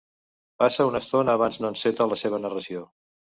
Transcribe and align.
Passa 0.63 0.85
una 0.91 1.01
estona 1.03 1.35
abans 1.39 1.61
no 1.65 1.71
enceta 1.73 2.09
la 2.13 2.19
seva 2.25 2.43
narració. 2.47 2.85